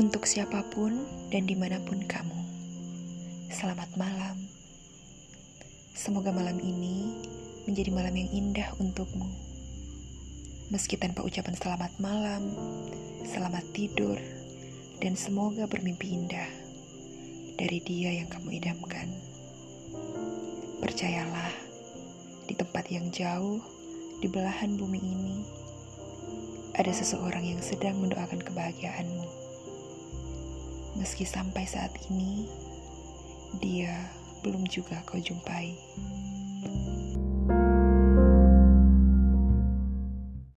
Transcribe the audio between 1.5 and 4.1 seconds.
mana pun kamu, selamat